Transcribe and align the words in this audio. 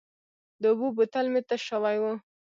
د 0.61 0.63
اوبو 0.71 0.87
بوتل 0.97 1.25
مې 1.33 1.41
تش 1.47 1.61
شوی 1.69 1.97
و. 2.01 2.05